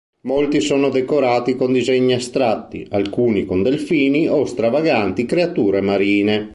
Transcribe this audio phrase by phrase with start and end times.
[0.21, 6.49] Molti sono decorati con disegni astratti, alcuni con delfini o stravaganti creature marine.